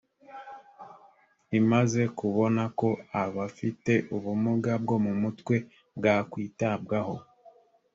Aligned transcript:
imaze 1.59 2.01
kubona 2.19 2.63
ko 2.79 2.89
abafite 3.23 3.93
ubumuga 4.15 4.71
bwo 4.83 4.95
mumutwe 5.05 5.55
bwakwitabwaho 5.97 7.15